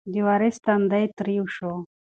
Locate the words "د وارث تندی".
0.13-1.05